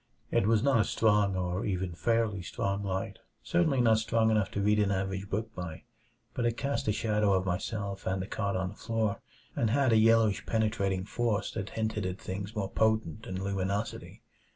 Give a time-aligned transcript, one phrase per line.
[0.31, 4.31] It was not a strong or even a fairly strong light; certainly not nearly strong
[4.31, 5.83] enough to read an average book by.
[6.33, 9.21] But it cast a shadow of myself and the cot on the floor,
[9.55, 14.23] and had a yellowish, penetrating force that hinted at things more potent than luminosity.